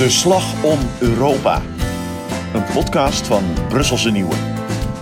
[0.00, 1.62] De Slag om Europa.
[2.54, 4.34] Een podcast van Brusselse Nieuwe.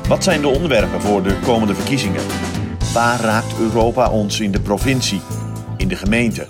[0.09, 2.23] Wat zijn de onderwerpen voor de komende verkiezingen?
[2.93, 5.21] Waar raakt Europa ons in de provincie,
[5.77, 6.47] in de gemeente?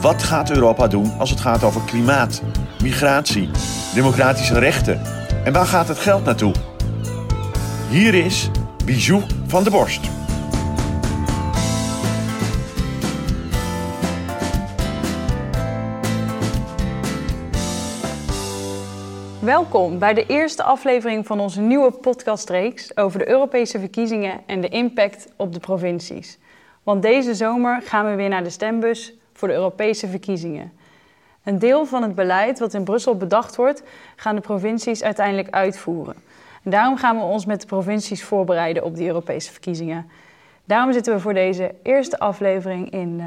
[0.00, 2.42] Wat gaat Europa doen als het gaat over klimaat,
[2.82, 3.50] migratie,
[3.94, 5.00] democratische rechten?
[5.44, 6.54] En waar gaat het geld naartoe?
[7.90, 8.50] Hier is
[8.84, 10.21] Bijou van der Borst.
[19.42, 24.68] Welkom bij de eerste aflevering van onze nieuwe podcastreeks over de Europese verkiezingen en de
[24.68, 26.38] impact op de provincies.
[26.82, 30.72] Want deze zomer gaan we weer naar de stembus voor de Europese verkiezingen.
[31.44, 33.82] Een deel van het beleid wat in Brussel bedacht wordt,
[34.16, 36.14] gaan de provincies uiteindelijk uitvoeren.
[36.62, 40.10] En daarom gaan we ons met de provincies voorbereiden op die Europese verkiezingen.
[40.64, 43.24] Daarom zitten we voor deze eerste aflevering in, uh,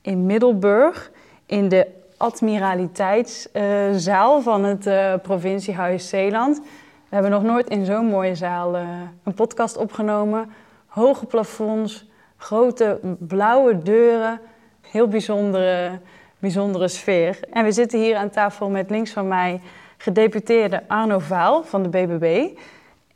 [0.00, 1.10] in Middelburg,
[1.46, 6.60] in de admiraliteitszaal van het uh, provinciehuis Zeeland.
[7.08, 8.88] We hebben nog nooit in zo'n mooie zaal uh,
[9.22, 10.52] een podcast opgenomen.
[10.86, 14.40] Hoge plafonds, grote blauwe deuren,
[14.80, 15.98] heel bijzondere,
[16.38, 17.38] bijzondere sfeer.
[17.50, 19.60] En we zitten hier aan tafel met links van mij
[19.96, 22.48] gedeputeerde Arno Vaal van de BBB.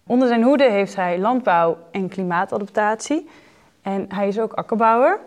[0.07, 3.29] Onder zijn hoede heeft hij landbouw en klimaatadaptatie.
[3.83, 5.19] En hij is ook akkerbouwer.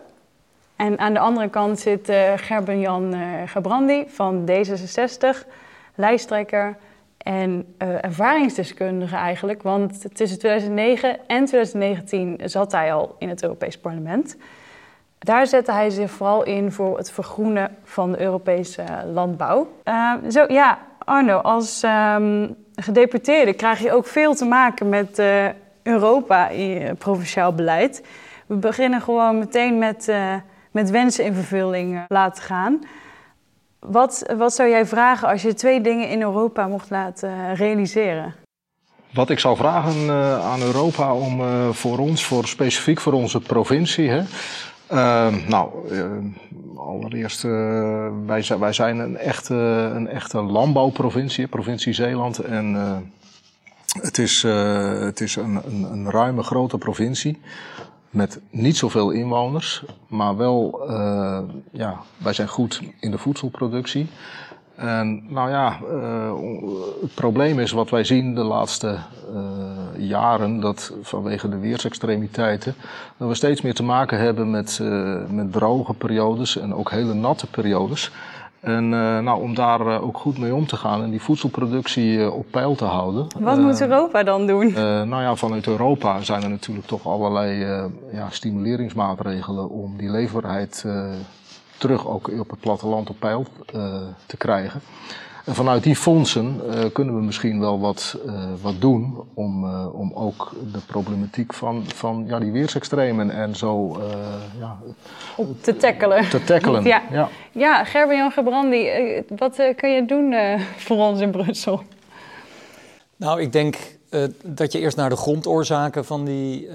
[0.81, 5.47] En aan de andere kant zit uh, Gerben-Jan uh, van D66,
[5.95, 6.77] lijsttrekker
[7.17, 9.63] en uh, ervaringsdeskundige eigenlijk.
[9.63, 14.37] Want tussen 2009 en 2019 zat hij al in het Europees Parlement.
[15.19, 19.67] Daar zette hij zich vooral in voor het vergroenen van de Europese landbouw.
[20.29, 21.83] zo, ja, Arno, als
[22.15, 25.21] um, gedeputeerde krijg je ook veel te maken met
[25.83, 28.03] Europa in provinciaal beleid.
[28.45, 30.09] We beginnen gewoon meteen met
[30.71, 32.79] met wensen in vervulling laten gaan.
[33.79, 38.35] Wat, wat zou jij vragen als je twee dingen in Europa mocht laten realiseren?
[39.13, 41.41] Wat ik zou vragen uh, aan Europa om
[41.73, 44.09] voor ons, voor, specifiek voor onze provincie.
[44.09, 44.21] Hè,
[44.91, 45.69] uh, nou,
[46.75, 47.41] allereerst,
[48.25, 49.55] wij, zijn, wij zijn een echte,
[49.95, 52.39] een echte landbouwprovincie, provincie Zeeland.
[52.39, 52.75] En
[54.01, 54.43] het is,
[55.03, 57.39] het is een, een, een ruime, grote provincie
[58.11, 61.39] met niet zoveel inwoners, maar wel, uh,
[61.71, 64.07] ja, wij zijn goed in de voedselproductie.
[64.75, 66.33] En nou ja, uh,
[67.01, 68.97] het probleem is wat wij zien de laatste
[69.33, 72.75] uh, jaren, dat vanwege de weersextremiteiten,
[73.17, 74.79] dat we steeds meer te maken hebben met,
[75.29, 78.11] met droge periodes en ook hele natte periodes.
[78.61, 82.17] En uh, nou, om daar uh, ook goed mee om te gaan en die voedselproductie
[82.17, 83.27] uh, op peil te houden.
[83.39, 84.73] Wat moet Europa dan doen?
[84.73, 87.65] nou ja, vanuit Europa zijn er natuurlijk toch allerlei
[88.11, 90.85] ja, stimuleringsmaatregelen om die leefbaarheid
[91.77, 93.45] terug ook op het platteland op peil
[94.25, 94.81] te krijgen.
[95.45, 99.95] En vanuit die fondsen uh, kunnen we misschien wel wat, uh, wat doen om, uh,
[99.95, 104.01] om ook de problematiek van, van ja, die weersextremen en zo
[104.59, 104.77] ja,
[105.61, 106.29] te tackelen.
[106.29, 106.83] Te tackelen.
[106.83, 107.29] ja, ja.
[107.51, 108.89] ja Gerben-Jan Gebrandi,
[109.35, 110.35] wat kun je doen
[110.77, 111.81] voor ons in Brussel?
[113.15, 113.77] Nou, ik denk
[114.43, 116.69] dat je eerst naar de grondoorzaken van die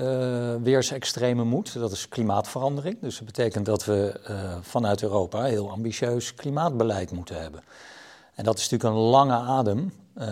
[0.63, 1.79] weersextremen moet.
[1.79, 2.97] Dat is klimaatverandering.
[3.01, 4.21] Dus dat betekent dat we
[4.63, 7.63] vanuit Europa heel ambitieus klimaatbeleid moeten hebben.
[8.37, 10.27] En dat is natuurlijk een lange adem, uh,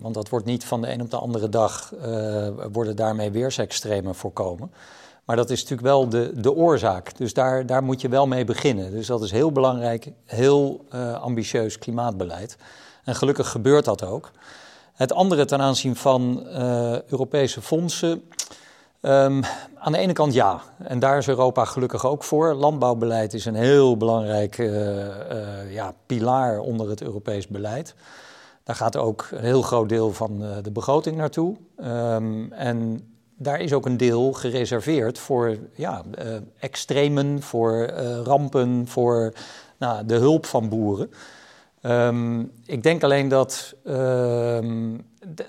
[0.00, 4.14] want dat wordt niet van de een op de andere dag, uh, worden daarmee weersextremen
[4.14, 4.72] voorkomen.
[5.24, 7.16] Maar dat is natuurlijk wel de, de oorzaak.
[7.16, 8.90] Dus daar, daar moet je wel mee beginnen.
[8.90, 12.56] Dus dat is heel belangrijk, heel uh, ambitieus klimaatbeleid.
[13.04, 14.30] En gelukkig gebeurt dat ook.
[14.94, 18.22] Het andere ten aanzien van uh, Europese fondsen.
[19.06, 19.42] Um,
[19.78, 22.54] aan de ene kant ja, en daar is Europa gelukkig ook voor.
[22.54, 27.94] Landbouwbeleid is een heel belangrijk uh, uh, ja, pilaar onder het Europees beleid.
[28.64, 31.56] Daar gaat ook een heel groot deel van uh, de begroting naartoe.
[31.84, 36.02] Um, en daar is ook een deel gereserveerd voor ja,
[36.58, 37.84] extremen, voor
[38.24, 39.32] rampen, voor
[39.78, 41.10] nou, de hulp van boeren.
[41.86, 43.74] Um, ik denk alleen dat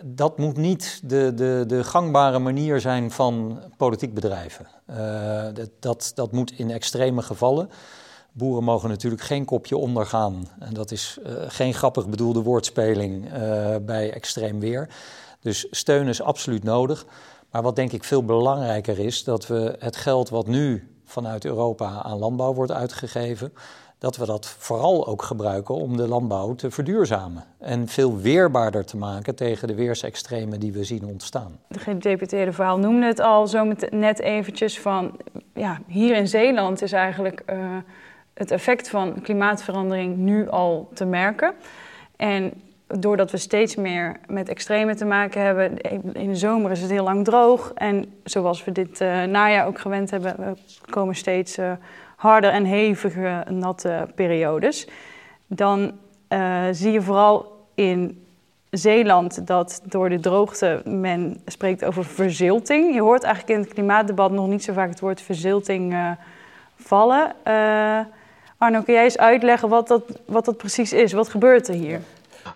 [0.03, 4.67] dat moet niet de, de, de gangbare manier zijn van politiek bedrijven.
[4.89, 5.43] Uh,
[5.79, 7.69] dat, dat, moet in extreme gevallen.
[8.31, 10.47] Boeren mogen natuurlijk geen kopje ondergaan.
[10.59, 14.89] En dat is uh, geen grappig bedoelde woordspeling uh, bij extreem weer.
[15.41, 17.05] Dus steun is absoluut nodig.
[17.51, 22.01] Maar wat denk ik veel belangrijker is, dat we het geld wat nu vanuit Europa
[22.03, 23.53] aan landbouw wordt uitgegeven,
[23.99, 27.43] dat we dat vooral ook gebruiken om de landbouw te verduurzamen.
[27.59, 31.59] En veel weerbaarder te maken tegen de weersextremen die we zien ontstaan.
[31.67, 35.17] De gedeputeerde verhaal noemde het al zo net eventjes van...
[35.53, 37.77] Ja, hier in Zeeland is eigenlijk uh,
[38.33, 41.53] het effect van klimaatverandering nu al te merken.
[42.15, 42.53] En
[42.87, 45.81] doordat we steeds meer met extreme te maken hebben,
[46.13, 47.71] in de zomer is het heel lang droog.
[47.75, 50.57] En zoals we dit uh, najaar ook gewend hebben,
[50.89, 51.71] komen steeds uh,
[52.17, 54.87] harder en hevige natte periodes.
[55.47, 55.91] Dan
[56.29, 58.25] uh, zie je vooral in
[58.69, 62.93] Zeeland dat door de droogte men spreekt over verzilting.
[62.93, 66.15] Je hoort eigenlijk in het klimaatdebat nog niet zo vaak het woord verzilting
[66.75, 67.33] vallen.
[68.57, 71.13] Arno, kun jij eens uitleggen wat dat, wat dat precies is?
[71.13, 71.99] Wat gebeurt er hier?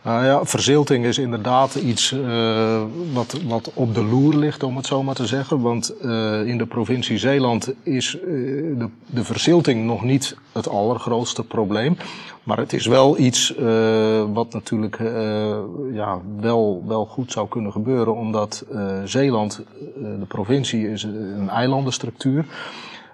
[0.04, 2.82] Nou ja, verzilting is inderdaad iets uh,
[3.14, 5.62] wat, wat op de loer ligt, om het zo maar te zeggen.
[5.62, 8.22] Want uh, in de provincie Zeeland is uh,
[8.78, 11.98] de, de verzilting nog niet het allergrootste probleem.
[12.44, 13.54] Maar het is wel iets
[14.34, 15.00] wat natuurlijk
[15.94, 18.66] ja, wel, wel goed zou kunnen gebeuren, omdat
[19.06, 19.64] Zeeland,
[20.20, 22.46] de provincie, is een eilandenstructuur.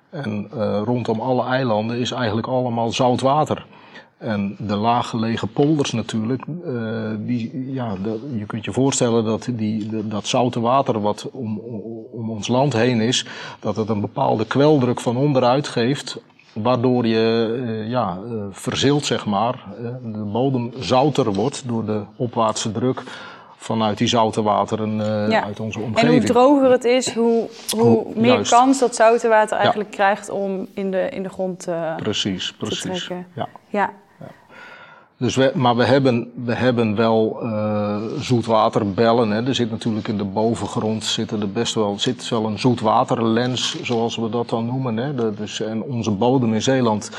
[0.09, 0.50] En
[0.83, 3.65] rondom alle eilanden is eigenlijk allemaal zout water.
[4.18, 7.96] En de laaggelegen polders natuurlijk, uh, die, ja,
[8.38, 11.60] je kunt je voorstellen dat die, dat zoute water wat om,
[12.12, 13.25] om ons land heen is,
[13.60, 16.22] dat het een bepaalde kweldruk van onderuit geeft,
[16.54, 19.66] waardoor je uh, ja, uh, verzilt, zeg maar.
[20.04, 23.04] de bodem zouter wordt door de opwaartse druk
[23.58, 24.96] vanuit die zoute wateren
[25.30, 25.44] ja.
[25.44, 26.12] uit onze omgeving.
[26.12, 30.68] En hoe droger het is, hoe, hoe, meer kans dat zoute water eigenlijk krijgt om
[30.74, 31.68] in de, in de grond
[31.98, 32.81] precies, precies.
[32.81, 33.28] te trekken.
[33.36, 33.48] Ja.
[33.68, 33.94] ja.
[35.19, 39.30] Dus we, maar we hebben, we hebben wel uh, zoetwaterbellen.
[39.30, 39.48] Hè.
[39.48, 44.16] Er zit natuurlijk in de bovengrond zitten er best wel, zit wel een zoetwaterlens, zoals
[44.16, 44.98] we dat dan noemen.
[44.98, 45.16] Hè.
[45.16, 47.12] Dat en onze bodem in Zeeland,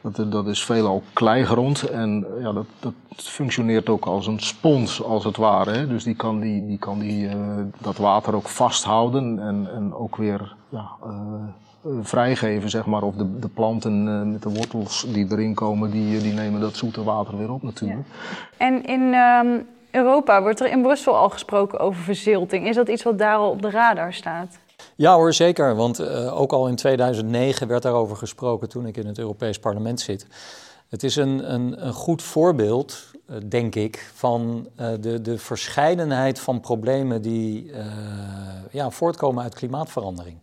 [0.00, 1.82] dat, dat is veelal kleigrond.
[1.82, 5.70] En ja, dat, dat functioneert ook als een spons, als het ware.
[5.70, 5.86] Hè.
[5.86, 7.34] Dus die kan, die, die, kan die, uh,
[7.78, 11.48] dat water ook vasthouden en, en ook weer ja, uh, eh,
[12.02, 13.02] vrijgeven, zeg maar.
[13.02, 16.76] Of de, de planten uh, met de wortels die erin komen, die, die nemen dat
[16.76, 18.06] zoete water weer op natuurlijk.
[18.08, 18.66] Ja.
[18.66, 22.68] En in um, Europa wordt er in Brussel al gesproken over verzilting.
[22.68, 24.58] Is dat iets wat daar al op de radar staat?
[24.96, 25.76] Ja hoor, zeker.
[25.76, 30.00] Want uh, ook al in 2009 werd daarover gesproken toen ik in het Europees Parlement
[30.00, 30.26] zit.
[30.88, 36.40] Het is een, een, een goed voorbeeld, uh, denk ik, van uh, de, de verscheidenheid
[36.40, 37.70] van problemen die
[38.70, 40.36] ja, voortkomen uit klimaatverandering.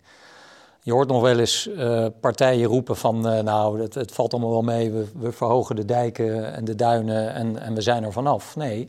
[0.90, 4.52] Je hoort nog wel eens uh, partijen roepen van, uh, nou, het, het, valt allemaal
[4.52, 8.56] wel mee, we, verhogen de dijken en de duinen en, en we zijn er vanaf.
[8.56, 8.88] Nee,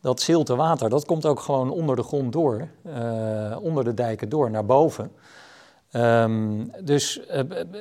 [0.00, 4.28] dat zilte water, dat komt ook gewoon onder de grond door, uh, onder de dijken
[4.28, 5.10] door, naar boven.
[5.92, 7.20] Um, dus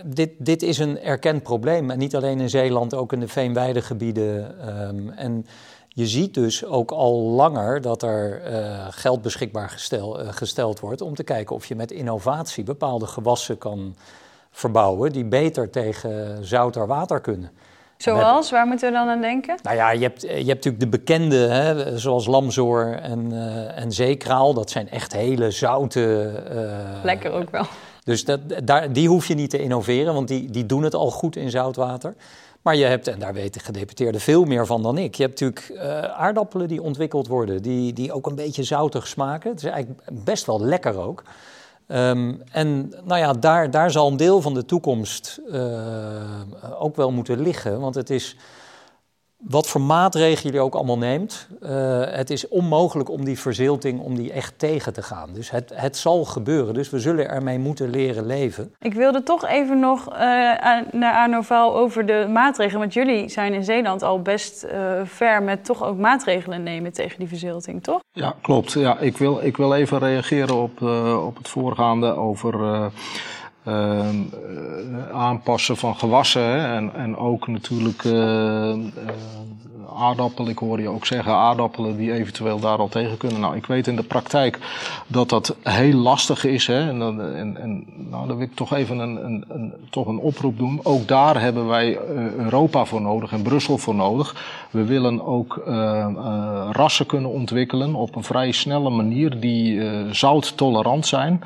[0.06, 1.92] dit, dit, is een erkend probleem.
[1.92, 4.56] En niet alleen in Zeeland, ook in de veenweidegebieden.
[4.88, 5.46] Um, en
[5.94, 11.02] je ziet dus ook al langer dat er uh, geld beschikbaar gestel, uh, gesteld wordt
[11.02, 13.96] om te kijken of je met innovatie bepaalde gewassen kan
[14.52, 17.52] verbouwen die beter tegen zouter water kunnen.
[17.98, 18.52] Zoals?
[18.52, 19.58] Waar moeten we dan aan denken?
[19.64, 23.92] Nou ja, je hebt, je hebt natuurlijk de bekende, hè, zoals lamzoor en, uh, en
[23.92, 24.54] zeekraal.
[24.54, 26.32] Dat zijn echt hele zoute...
[27.04, 27.66] Lekker ook wel.
[28.04, 31.12] Dus dat, daar, die hoef je niet te innoveren, want die, die doen het al
[31.12, 32.16] goed in zoutwater.
[32.62, 35.70] Maar je hebt, en daar weten gedeputeerden veel meer van dan ik, je hebt natuurlijk
[35.70, 39.50] uh, aardappelen die ontwikkeld worden, die, die ook een beetje zoutig smaken.
[39.50, 41.24] Het is eigenlijk best wel lekker ook.
[41.88, 45.62] Um, en nou ja, daar, daar zal een deel van de toekomst uh,
[46.80, 48.36] ook wel moeten liggen, want het is
[49.42, 51.70] wat voor maatregelen je ook allemaal neemt, uh,
[52.06, 55.34] het is onmogelijk om die verzilting om die echt tegen te gaan.
[55.34, 58.74] Dus het, het zal gebeuren, dus we zullen ermee moeten leren leven.
[58.80, 60.18] Ik wilde toch even nog uh,
[60.92, 62.80] naar Arno Vaal over de maatregelen.
[62.80, 67.20] Want jullie zijn in Zeeland al best uh, ver met toch ook maatregelen nemen tegen
[67.20, 68.00] die verzilting, toch?
[68.12, 68.72] Ja, klopt.
[68.72, 70.82] Ja, ik, wil, ik wil even reageren op,
[71.26, 72.86] op het voorgaande over uh,
[75.14, 78.74] aanpassen van gewassen hè, en, en ook natuurlijk uh,
[79.96, 80.52] aardappelen.
[80.52, 83.40] Ik hoor je ook zeggen aardappelen die eventueel daar al tegen kunnen.
[83.40, 84.60] Nou, ik weet in de praktijk
[85.08, 86.68] dat dat heel lastig is.
[86.68, 87.02] Hè, en,
[87.36, 90.80] en, en nou, dan wil ik toch even een, een, een, toch een oproep doen.
[90.84, 92.00] Ook daar hebben wij
[92.38, 94.36] Europa voor nodig en Brussel voor nodig.
[94.72, 95.62] We willen ook
[96.72, 101.42] rassen kunnen ontwikkelen op een vrij snelle manier die zouttolerant zijn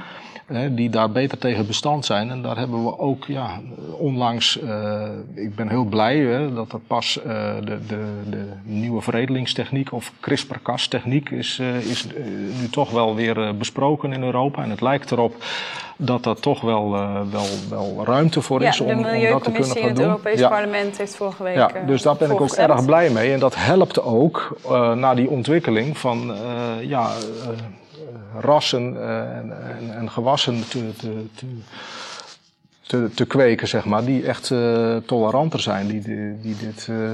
[0.72, 2.30] die daar beter tegen bestand zijn.
[2.30, 3.60] En daar hebben we ook ja,
[3.98, 7.26] onlangs, uh, ik ben heel blij hè, dat er pas uh,
[7.64, 12.08] de, de, de nieuwe veredelingstechniek of CRISPR-Cas techniek is, uh, is
[12.62, 14.64] nu toch wel weer besproken in Europa.
[14.64, 15.36] En het lijkt erop
[15.98, 16.92] dat dat toch wel,
[17.32, 19.82] wel, wel ruimte voor is om, om dat te kunnen gaan doen.
[19.82, 20.50] in het Europees ja.
[20.50, 23.34] Parlement heeft vorige week Ja, dus daar ben ik ook erg blij mee.
[23.34, 24.58] En dat helpt ook
[24.96, 26.36] naar die ontwikkeling van
[26.82, 27.12] ja
[28.40, 31.26] rassen en, en, en, gewassen te, te,
[32.82, 36.02] te, te, kweken, zeg maar, die echt uh, toleranter zijn, die,
[36.42, 37.12] die, dit, uh,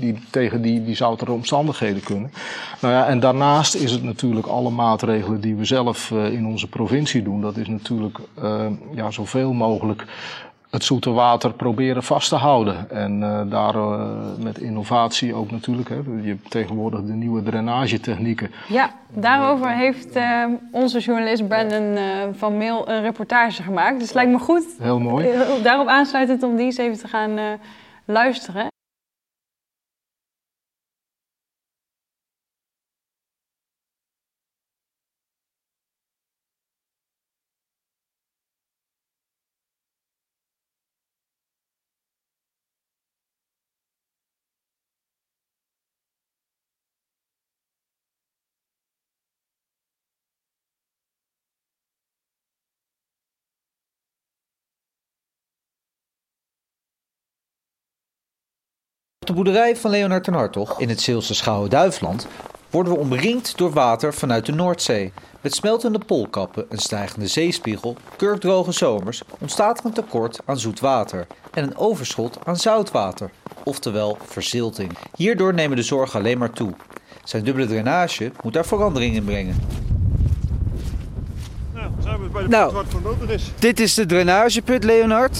[0.00, 2.32] die tegen die, die zoutere omstandigheden kunnen.
[2.80, 7.22] Nou ja, en daarnaast is het natuurlijk alle maatregelen die we zelf in onze provincie
[7.22, 8.18] doen, dat is natuurlijk
[8.94, 10.04] ja, zoveel mogelijk
[10.70, 12.90] het zoete water proberen vast te houden.
[12.90, 15.88] En uh, daar uh, met innovatie ook natuurlijk.
[15.88, 18.50] Hè, je hebt tegenwoordig de nieuwe drainagetechnieken.
[18.68, 21.98] Ja, daarover heeft uh, onze journalist Brandon
[22.32, 23.98] van Mail een reportage gemaakt.
[23.98, 24.64] Dus het lijkt me goed.
[24.78, 25.28] Heel mooi.
[25.62, 27.58] daarop aansluitend om die eens even te gaan
[28.04, 28.77] luisteren.
[59.28, 62.26] De boerderij van Leonard ten Hartog in het Zeelse Schouwen-Duiveland
[62.70, 65.12] worden we omringd door water vanuit de Noordzee.
[65.40, 71.26] Met smeltende poolkappen, een stijgende zeespiegel, kurkdroge zomers ontstaat er een tekort aan zoet water
[71.54, 73.30] en een overschot aan zoutwater,
[73.64, 74.98] oftewel verzilting.
[75.16, 76.72] Hierdoor nemen de zorgen alleen maar toe.
[77.24, 79.56] Zijn dubbele drainage moet daar verandering in brengen.
[81.74, 83.52] Nou, zijn we bij de nou, wat voor nodig is.
[83.58, 85.38] Dit is de drainageput, Leonard.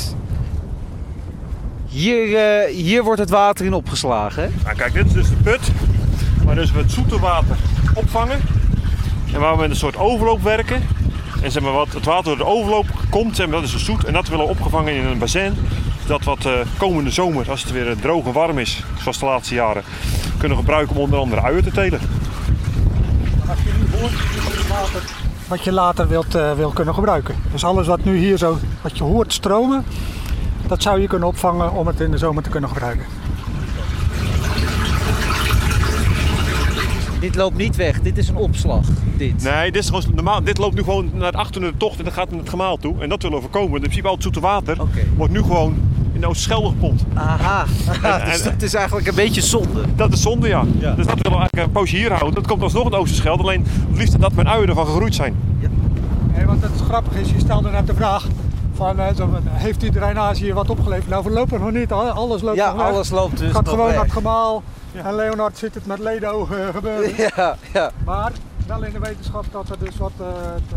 [1.89, 4.43] Hier, uh, hier wordt het water in opgeslagen.
[4.43, 4.49] Hè?
[4.65, 5.61] Nou, kijk, dit is dus de put.
[6.45, 7.57] Waar dus we het zoete water
[7.95, 8.41] opvangen.
[9.33, 10.83] En waar we met een soort overloop werken.
[11.43, 13.85] En zeg maar, wat het water door de overloop komt, zeg maar, dat is dus
[13.85, 14.05] zoet.
[14.05, 15.55] En dat willen we opgevangen in een bassin.
[16.03, 19.55] Zodat wat uh, komende zomer, als het weer droog en warm is, zoals de laatste
[19.55, 19.83] jaren,
[20.39, 22.01] kunnen gebruiken om onder andere uien te telen.
[23.49, 25.03] Als je nu hoort, het water
[25.49, 27.35] wat je later wilt, uh, wil kunnen gebruiken.
[27.53, 29.85] Dus alles wat nu hier zo, wat je hoort stromen,
[30.69, 33.07] dat zou je kunnen opvangen om het in de zomer te kunnen gebruiken.
[37.21, 38.87] Dit loopt niet weg, dit is een opslag.
[39.17, 39.43] Dit.
[39.43, 42.13] Nee, dit, is gewoon normaal, dit loopt nu gewoon naar achter de tocht en dan
[42.13, 43.03] gaat het gemaal toe.
[43.03, 43.75] En dat willen we voorkomen.
[43.75, 45.07] In principe al het zoete water okay.
[45.17, 45.75] wordt nu gewoon
[46.13, 47.05] in de Oosterschelde gepompt.
[47.15, 47.65] Aha,
[48.03, 49.83] en, dus dat is eigenlijk een beetje zonde.
[49.97, 50.65] Dat is zonde, ja.
[50.79, 50.95] ja.
[50.95, 52.35] Dus dat willen we eigenlijk een poosje hier houden.
[52.35, 55.35] Dat komt alsnog in de Oosterschelde, alleen het liefst dat mijn uien ervan gegroeid zijn.
[55.61, 55.69] Ja.
[56.37, 58.27] Nee, wat het grappig is, je stelde net de vraag
[58.79, 59.05] van, uh,
[59.47, 61.09] heeft die drainage hier wat opgeleverd?
[61.09, 61.93] Nou, voorlopig nog niet.
[61.93, 63.95] Alles loopt ja, alles loopt dus gaat gewoon weg.
[63.95, 64.63] naar het gemaal.
[64.93, 65.05] Ja.
[65.05, 67.13] En Leonard zit het met ledogen gebeuren.
[67.37, 67.91] Ja, ja.
[68.05, 68.33] Maar
[68.67, 70.27] wel in de wetenschap dat er dus wat uh,
[70.69, 70.75] te,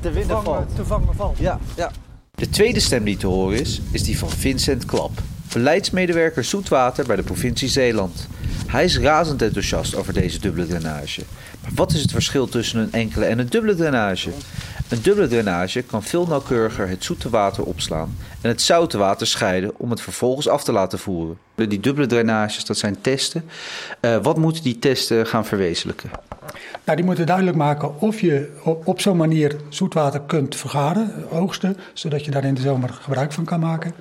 [0.00, 1.38] te, winnen vangen, te vangen valt.
[1.38, 1.90] Ja, ja.
[2.34, 5.10] De tweede stem die te horen is, is die van Vincent Klap.
[5.54, 8.28] Beleidsmedewerker zoetwater bij de provincie Zeeland.
[8.66, 11.22] Hij is razend enthousiast over deze dubbele drainage.
[11.62, 14.30] Maar wat is het verschil tussen een enkele en een dubbele drainage?
[14.88, 19.72] Een dubbele drainage kan veel nauwkeuriger het zoete water opslaan en het zoute water scheiden
[19.76, 21.38] om het vervolgens af te laten voeren.
[21.54, 23.44] Die dubbele drainages, dat zijn testen.
[24.00, 26.10] Uh, wat moeten die testen gaan verwezenlijken?
[26.84, 31.76] Nou, die moeten duidelijk maken of je op, op zo'n manier zoetwater kunt vergaren, oogsten,
[31.92, 33.94] zodat je daar in de zomer gebruik van kan maken.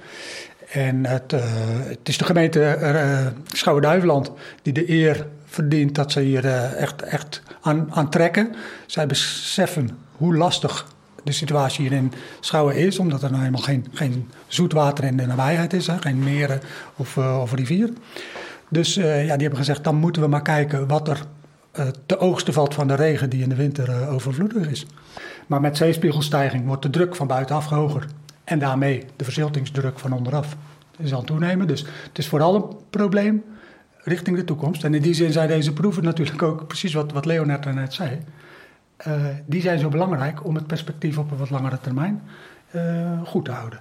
[0.74, 1.40] En het, uh,
[1.84, 7.42] het is de gemeente uh, Schouwen-Duiveland die de eer verdient dat ze hier echt, echt
[7.62, 8.56] aan, aan trekken.
[8.86, 10.88] Zij beseffen hoe lastig
[11.24, 15.18] de situatie hier in Schouwen is, omdat er nou helemaal geen, geen zoet water in
[15.18, 16.62] de nabijheid is, hè, geen meren
[16.96, 17.90] of, of rivier.
[18.70, 21.20] Dus ja, die hebben gezegd, dan moeten we maar kijken wat er
[22.06, 24.86] te oogsten valt van de regen die in de winter overvloedig is.
[25.48, 28.06] Maar met zeespiegelstijging wordt de druk van buitenaf hoger
[28.44, 30.56] en daarmee de verziltingsdruk van onderaf
[30.98, 31.68] is aan toenemen.
[31.68, 33.44] Dus het is vooral een probleem
[34.04, 34.84] richting de toekomst.
[34.84, 38.20] En in die zin zijn deze proeven natuurlijk ook precies wat, wat Leonard net zei.
[39.08, 39.14] Uh,
[39.46, 42.22] die zijn zo belangrijk om het perspectief op een wat langere termijn
[42.76, 43.80] uh, goed te houden.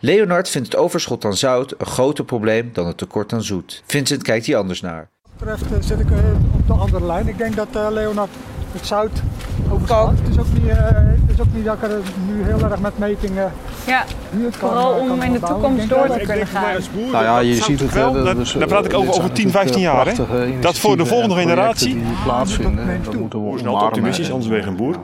[0.00, 3.82] Leonard vindt het overschot aan zout een groter probleem dan het tekort aan zoet.
[3.86, 5.08] Vincent kijkt hier anders naar.
[5.22, 6.10] Wat betreft uh, zit ik
[6.52, 7.28] op de andere lijn.
[7.28, 8.30] Ik denk dat Leonard
[8.78, 9.22] het zout
[9.70, 10.10] overschat.
[10.10, 12.98] Het is ook niet, het is ook niet dat ik er nu heel erg met
[12.98, 13.52] metingen
[13.86, 14.04] ja,
[14.50, 16.80] vooral om in de toekomst door te kunnen gaan.
[17.12, 18.12] Nou ja, je ziet het wel.
[18.12, 20.06] Daar dus, praat ik over, over 10, 15 jaar.
[20.06, 20.12] Hè?
[20.60, 21.94] Dat voor de volgende generatie.
[21.94, 23.60] Die plaatsvinden, dat moeten we omarmen.
[23.60, 24.94] Snel optimistisch, anders ben je geen boer.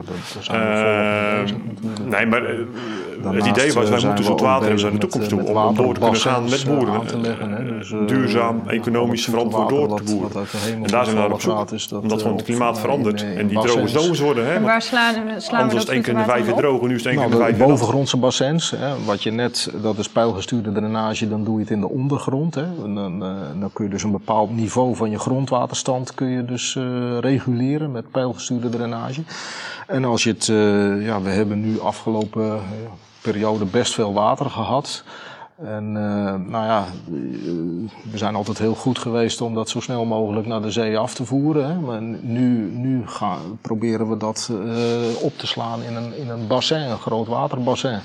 [2.09, 2.41] Nee, maar
[3.33, 5.43] het idee was, wij moeten zoet water hebben naar de toekomst toe.
[5.43, 7.01] Om door te kunnen gaan met boeren.
[8.07, 10.31] Duurzaam, economisch verantwoord door te boeren.
[10.83, 12.01] En daar zijn we naar op zoek.
[12.01, 13.25] Omdat gewoon het klimaat verandert.
[13.35, 14.61] En die droge zomers worden.
[14.61, 17.15] Waar slaan we Anders één keer in de vijf droog en nu is het één
[17.15, 18.73] keer in de vijf Bovengrondse bassins
[19.05, 22.55] wat je net, dat is pijlgestuurde drainage, dan doe je het in de ondergrond.
[22.55, 22.65] Hè.
[22.93, 23.29] Dan, uh,
[23.59, 27.91] dan kun je dus een bepaald niveau van je grondwaterstand kun je dus uh, reguleren
[27.91, 29.21] met pijlgestuurde drainage.
[29.87, 32.59] En als je het, uh, ja, we hebben nu afgelopen
[33.21, 35.03] periode best veel water gehad.
[35.63, 35.91] En
[36.49, 36.85] nou ja,
[38.11, 41.13] we zijn altijd heel goed geweest om dat zo snel mogelijk naar de zee af
[41.13, 41.69] te voeren.
[41.69, 41.79] Hè.
[41.79, 44.51] Maar nu, nu gaan, proberen we dat
[45.21, 47.99] op te slaan in een, in een bassin, een groot waterbassin.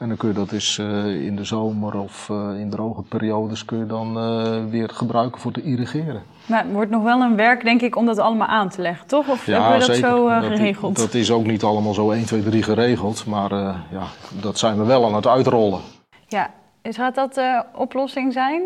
[0.00, 3.64] En dan kun je dat eens uh, in de zomer of uh, in droge periodes
[3.64, 6.22] kun je dan uh, weer gebruiken voor te irrigeren.
[6.46, 9.06] Maar het wordt nog wel een werk, denk ik, om dat allemaal aan te leggen,
[9.06, 9.28] toch?
[9.28, 10.10] Of ja, hebben we dat zeker.
[10.10, 10.96] zo geregeld?
[10.96, 13.50] Dat, dat, is ook niet allemaal zo 1, 2, 3 geregeld, maar
[13.90, 14.06] ja,
[14.40, 15.80] dat zijn we wel aan het uitrollen.
[16.26, 16.50] Ja,
[16.82, 18.62] gaat dat de oplossing zijn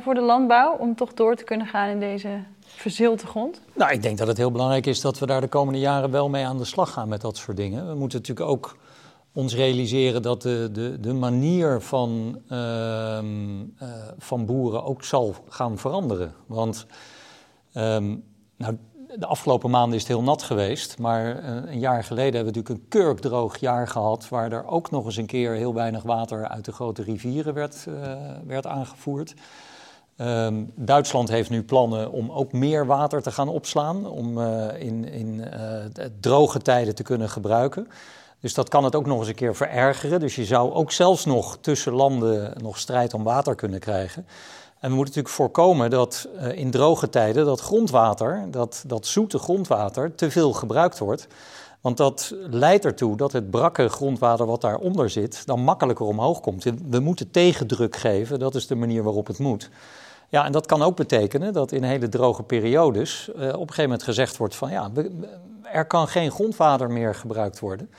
[0.00, 3.60] voor de landbouw om toch door te kunnen gaan in deze verzilte grond?
[3.74, 6.28] Nou, ik denk dat het heel belangrijk is dat we daar de komende jaren wel
[6.28, 7.88] mee aan de slag gaan met dat soort dingen.
[7.88, 8.76] We moeten natuurlijk ook
[9.32, 15.78] ons realiseren dat de, de, de manier van, uh, uh, van boeren ook zal gaan
[15.78, 16.34] veranderen.
[16.46, 16.86] Want
[17.74, 18.24] um,
[18.56, 18.78] nou,
[19.18, 22.58] de afgelopen maanden is het heel nat geweest, maar uh, een jaar geleden hebben we
[22.58, 26.48] natuurlijk een kurkdroog jaar gehad, waar er ook nog eens een keer heel weinig water
[26.48, 27.86] uit de grote rivieren werd,
[28.46, 29.34] werd aangevoerd.
[30.16, 34.40] Um, Duitsland heeft nu plannen om ook meer water te gaan opslaan, om
[34.78, 35.44] in, in
[36.20, 37.88] droge tijden te kunnen gebruiken.
[38.40, 40.20] Dus dat kan het ook nog eens een keer verergeren.
[40.20, 44.26] Dus je zou ook zelfs nog tussen landen nog strijd om water kunnen krijgen.
[44.84, 49.38] En we moeten natuurlijk voorkomen dat uh, in droge tijden dat grondwater, dat, dat zoete
[49.38, 51.26] grondwater, te veel gebruikt wordt.
[51.80, 56.64] Want dat leidt ertoe dat het brakke grondwater wat daaronder zit, dan makkelijker omhoog komt.
[56.88, 59.70] We moeten tegendruk geven, dat is de manier waarop het moet.
[60.28, 63.82] Ja, en dat kan ook betekenen dat in hele droge periodes uh, op een gegeven
[63.82, 64.90] moment gezegd wordt van ja,
[65.62, 67.90] er kan geen grondwater meer gebruikt worden.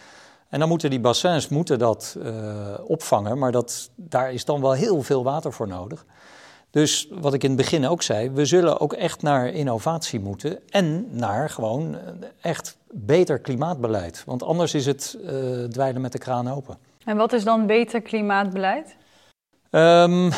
[0.50, 2.34] En dan moeten die bassins moeten dat uh,
[2.88, 6.06] opvangen, maar dat, daar is dan wel heel veel water voor nodig.
[6.76, 10.60] Dus wat ik in het begin ook zei, we zullen ook echt naar innovatie moeten
[10.70, 12.02] en naar gewoon eh,
[12.42, 14.24] echt beter klimaatbeleid.
[14.26, 15.30] Want anders is het uh,
[15.64, 16.78] dweilen met de kraan open.
[17.06, 18.96] En wat is dan beter klimaatbeleid?
[19.72, 20.32] Um,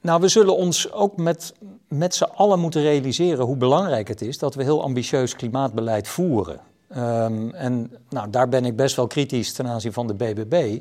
[0.00, 1.54] nou, we zullen ons ook met,
[1.88, 6.60] met z'n allen moeten realiseren hoe belangrijk het is dat we heel ambitieus klimaatbeleid voeren.
[6.96, 10.80] Um, en nou, daar ben ik best wel kritisch ten aanzien van de BBB.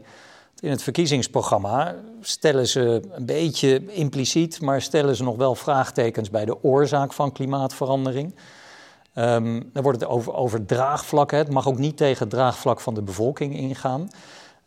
[0.60, 6.46] In het verkiezingsprogramma stellen ze een beetje impliciet, maar stellen ze nog wel vraagtekens bij
[6.46, 8.36] de oorzaak van klimaatverandering.
[9.16, 11.32] Um, dan wordt het over, over draagvlak.
[11.32, 14.10] Het mag ook niet tegen het draagvlak van de bevolking ingaan.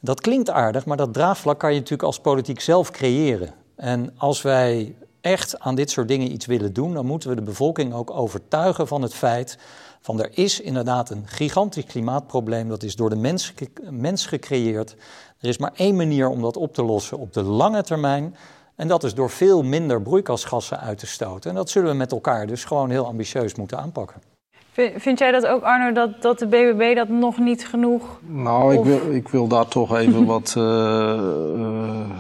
[0.00, 3.54] Dat klinkt aardig, maar dat draagvlak kan je natuurlijk als politiek zelf creëren.
[3.76, 7.42] En als wij echt aan dit soort dingen iets willen doen, dan moeten we de
[7.42, 9.58] bevolking ook overtuigen van het feit
[10.00, 13.52] van er is inderdaad een gigantisch klimaatprobleem, dat is door de mens,
[13.90, 14.96] mens gecreëerd.
[15.40, 18.36] Er is maar één manier om dat op te lossen op de lange termijn.
[18.76, 21.50] En dat is door veel minder broeikasgassen uit te stoten.
[21.50, 24.22] En dat zullen we met elkaar dus gewoon heel ambitieus moeten aanpakken.
[24.96, 28.20] Vind jij dat ook, Arno, dat, dat de BBB dat nog niet genoeg...
[28.20, 32.10] Nou, ik wil, ik wil daar toch even wat, uh,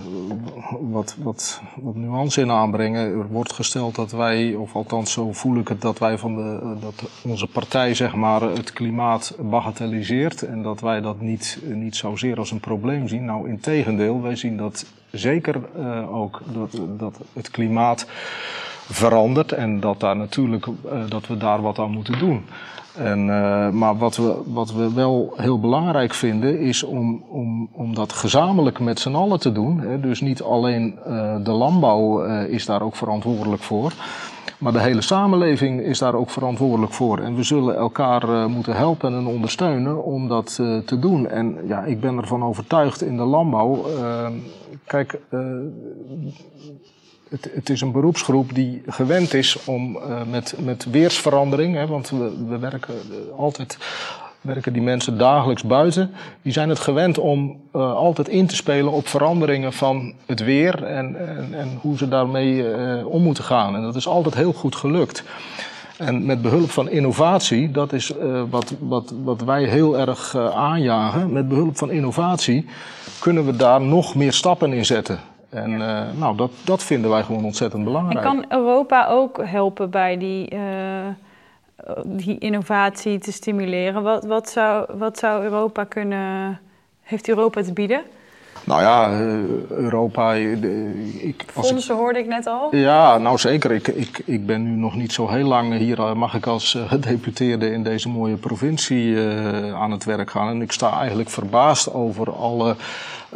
[0.94, 3.00] wat, wat, wat nuance in aanbrengen.
[3.00, 6.76] Er wordt gesteld dat wij, of althans zo voel ik het, dat wij van de,
[6.80, 10.42] dat onze partij zeg maar het klimaat bagatelliseert.
[10.42, 13.24] En dat wij dat niet, niet zozeer als een probleem zien.
[13.24, 18.06] Nou, in tegendeel, wij zien dat zeker uh, ook, dat, dat het klimaat
[18.88, 20.72] verandert en dat, daar natuurlijk, uh,
[21.08, 22.44] dat we daar wat aan moeten doen.
[22.94, 27.94] En, uh, maar wat we, wat we wel heel belangrijk vinden is om, om, om
[27.94, 29.80] dat gezamenlijk met z'n allen te doen.
[29.80, 30.00] Hè.
[30.00, 33.92] Dus niet alleen uh, de landbouw is daar ook verantwoordelijk voor.
[34.58, 37.18] Maar de hele samenleving is daar ook verantwoordelijk voor.
[37.18, 41.28] En we zullen elkaar moeten helpen en ondersteunen om dat te doen.
[41.28, 43.84] En ja, ik ben ervan overtuigd in de landbouw.
[44.86, 45.18] kijk,
[47.28, 52.46] het, is een beroepsgroep die gewend is om uh, met, met weersverandering, hè, want we,
[52.48, 53.78] we werken uh, altijd
[54.40, 56.10] werken die mensen dagelijks buiten.
[56.42, 60.84] Die zijn het gewend om uh, altijd in te spelen op veranderingen van het weer
[60.84, 63.76] en, en, en hoe ze daarmee om moeten gaan.
[63.76, 65.24] En dat is altijd heel goed gelukt.
[65.96, 68.12] En met behulp van innovatie, dat is
[68.50, 71.32] wat, wat, wat wij heel erg aanjagen.
[71.32, 72.66] Met behulp van innovatie
[73.20, 75.18] kunnen we daar nog meer stappen in zetten.
[75.54, 78.24] En uh, nou, dat, dat vinden wij gewoon ontzettend belangrijk.
[78.24, 80.60] En kan Europa ook helpen bij die, uh,
[82.04, 84.02] die innovatie te stimuleren?
[84.02, 86.60] Wat, wat, zou, wat zou Europa kunnen,
[87.02, 88.02] heeft Europa te bieden?
[88.64, 89.20] Nou ja,
[89.68, 90.32] Europa.
[90.32, 92.76] Ik, Fondsen ik, hoorde ik net al.
[92.76, 93.72] Ja, nou zeker.
[93.72, 97.70] Ik, ik, ik ben nu nog niet zo heel lang hier, mag ik als gedeputeerde
[97.70, 100.48] in deze mooie provincie uh, aan het werk gaan.
[100.48, 102.76] En ik sta eigenlijk verbaasd over alle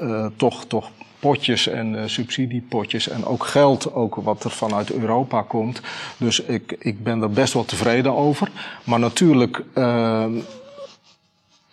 [0.03, 5.43] uh, toch, toch potjes en uh, subsidiepotjes en ook geld, ook wat er vanuit Europa
[5.43, 5.81] komt.
[6.17, 8.51] Dus ik, ik ben er best wel tevreden over.
[8.85, 10.27] Maar natuurlijk, uh,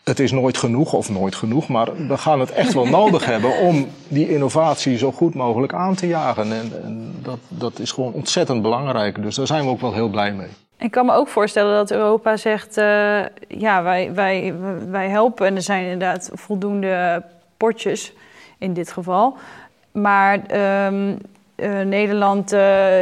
[0.04, 3.60] het is nooit genoeg of nooit genoeg, maar we gaan het echt wel nodig hebben
[3.60, 6.52] om die innovatie zo goed mogelijk aan te jagen.
[6.52, 9.22] En, en, dat, dat is gewoon ontzettend belangrijk.
[9.22, 10.50] Dus daar zijn we ook wel heel blij mee.
[10.78, 14.54] Ik kan me ook voorstellen dat Europa zegt, uh, ja, wij, wij,
[14.90, 17.24] wij helpen en er zijn inderdaad voldoende
[17.58, 18.14] potjes
[18.58, 19.38] in dit geval.
[19.92, 20.40] Maar
[20.88, 21.18] um,
[21.56, 23.00] uh, Nederland uh,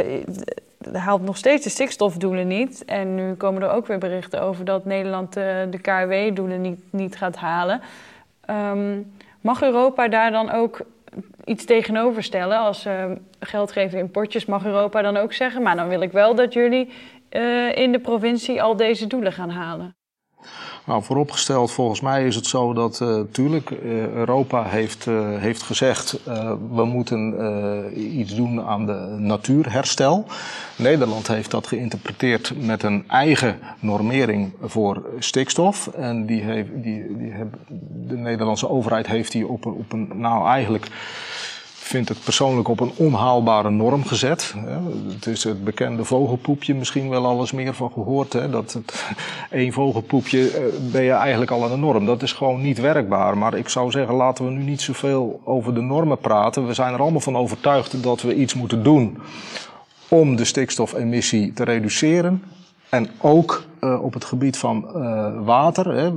[0.92, 2.84] haalt nog steeds de stikstofdoelen niet.
[2.84, 7.16] En nu komen er ook weer berichten over dat Nederland uh, de KRW-doelen niet, niet
[7.16, 7.80] gaat halen.
[8.50, 10.80] Um, mag Europa daar dan ook
[11.44, 12.58] iets tegenover stellen?
[12.58, 15.62] Als ze geld geven in potjes, mag Europa dan ook zeggen...
[15.62, 16.92] maar dan wil ik wel dat jullie
[17.74, 19.94] in de provincie al deze doelen gaan halen?
[20.86, 23.78] Nou, vooropgesteld, volgens mij is het zo dat uh, tuurlijk uh,
[24.12, 26.20] Europa heeft, uh, heeft gezegd
[26.74, 27.32] we moeten
[28.16, 30.26] iets doen aan de natuurherstel.
[30.76, 35.86] Nederland heeft dat geïnterpreteerd met een eigen normering voor stikstof.
[35.86, 37.54] En die heeft, die, die heb,
[38.06, 40.90] de Nederlandse overheid heeft die op, op een, nou eigenlijk
[41.84, 44.54] vind het persoonlijk op een onhaalbare norm gezet.
[45.14, 48.32] Het is het bekende vogelpoepje misschien wel alles meer van gehoord.
[48.32, 48.50] Hè?
[48.50, 49.04] Dat het,
[49.50, 52.06] één vogelpoepje eh, ben je eigenlijk al aan de norm.
[52.06, 53.38] Dat is gewoon niet werkbaar.
[53.38, 56.66] Maar ik zou zeggen, laten we nu niet zoveel over de normen praten.
[56.66, 59.18] We zijn er allemaal van overtuigd dat we iets moeten doen
[60.08, 62.42] om de stikstofemissie te reduceren.
[62.88, 65.94] En ook uh, op het gebied van uh, water.
[65.94, 66.14] Hè.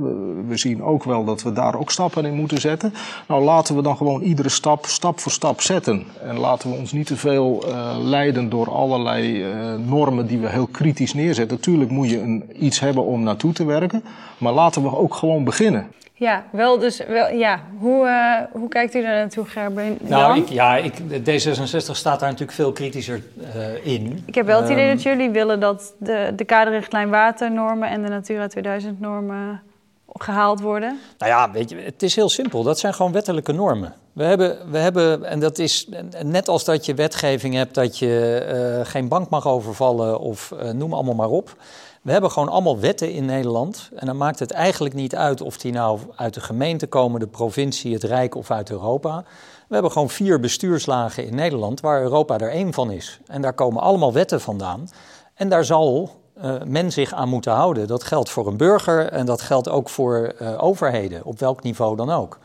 [0.48, 2.94] We, zien ook wel dat we daar ook stappen in moeten zetten.
[3.28, 6.04] Nou, laten we dan gewoon iedere stap, stap voor stap zetten.
[6.22, 9.44] En laten we ons niet te veel uh, leiden door allerlei
[9.86, 11.56] normen die we heel kritisch neerzetten.
[11.56, 14.02] Natuurlijk moet je een, iets hebben om naartoe te werken.
[14.38, 15.92] Maar laten we ook gewoon beginnen.
[16.18, 17.60] Ja, wel dus, wel, ja.
[17.78, 19.98] Hoe, uh, hoe kijkt u daar naartoe, Gerben?
[20.00, 23.22] Nou, ik, ja, ik, D66 staat daar natuurlijk veel kritischer
[23.56, 24.22] uh, in.
[24.26, 28.02] Ik heb wel het idee um, dat jullie willen dat de, de kaderrichtlijn waternormen en
[28.02, 29.62] de Natura 2000 normen
[30.06, 30.98] gehaald worden.
[31.18, 32.62] Nou ja, weet je, het is heel simpel.
[32.62, 33.94] Dat zijn gewoon wettelijke normen.
[34.12, 35.88] We hebben, we hebben en dat is
[36.22, 38.46] net als dat je wetgeving hebt dat je
[38.80, 41.56] uh, geen bank mag overvallen of noem allemaal maar op.
[42.08, 43.90] We hebben gewoon allemaal wetten in Nederland.
[43.94, 47.26] En dan maakt het eigenlijk niet uit of die nou uit de gemeente komen, de
[47.26, 49.24] provincie, het Rijk of uit Europa.
[49.66, 53.20] We hebben gewoon vier bestuurslagen in Nederland waar Europa er één van is.
[53.26, 54.88] En daar komen allemaal wetten vandaan.
[55.34, 56.10] En daar zal
[56.42, 57.86] uh, men zich aan moeten houden.
[57.86, 61.96] Dat geldt voor een burger en dat geldt ook voor uh, overheden, op welk niveau
[61.96, 62.38] dan ook.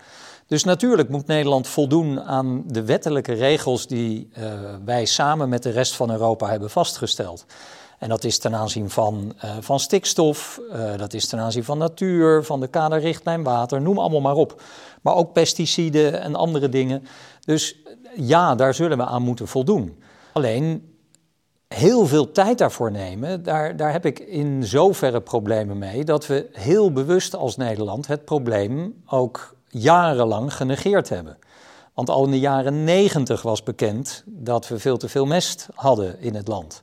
[0.48, 4.46] Dus natuurlijk moet Nederland voldoen aan de wettelijke regels die uh,
[4.86, 7.46] wij samen met de rest van Europa hebben vastgesteld.
[8.04, 11.78] En dat is ten aanzien van, uh, van stikstof, uh, dat is ten aanzien van
[11.78, 14.62] natuur, van de kaderrichtlijn water, noem allemaal maar op.
[15.02, 17.04] Maar ook pesticiden en andere dingen.
[17.46, 17.76] Dus
[18.16, 20.02] ja, daar zullen we aan moeten voldoen.
[20.34, 20.96] Alleen
[21.68, 26.50] heel veel tijd daarvoor nemen, daar, daar heb ik in zoverre problemen mee dat we
[26.52, 31.38] heel bewust als Nederland het probleem ook jarenlang genegeerd hebben.
[31.94, 36.20] Want al in de jaren negentig was bekend dat we veel te veel mest hadden
[36.20, 36.82] in het land.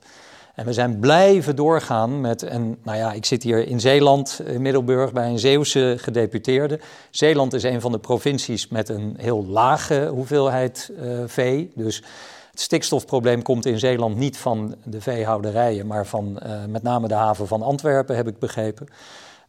[0.55, 4.61] En we zijn blijven doorgaan met, en nou ja, ik zit hier in Zeeland, in
[4.61, 6.79] Middelburg, bij een Zeeuwse gedeputeerde.
[7.09, 11.71] Zeeland is een van de provincies met een heel lage hoeveelheid uh, vee.
[11.75, 12.03] Dus
[12.51, 17.13] het stikstofprobleem komt in Zeeland niet van de veehouderijen, maar van uh, met name de
[17.13, 18.87] haven van Antwerpen, heb ik begrepen.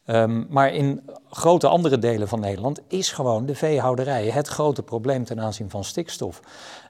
[0.06, 5.24] Um, maar in grote andere delen van Nederland is gewoon de veehouderij het grote probleem
[5.24, 6.40] ten aanzien van stikstof.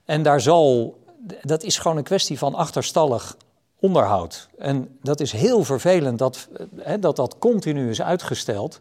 [0.05, 0.97] En daar zal,
[1.43, 3.37] dat is gewoon een kwestie van achterstallig
[3.83, 4.49] onderhoud.
[4.59, 8.81] En dat is heel vervelend dat hè, dat, dat continu is uitgesteld.